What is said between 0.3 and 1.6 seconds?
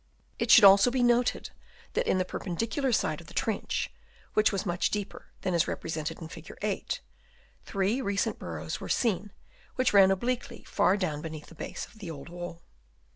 It should also be noted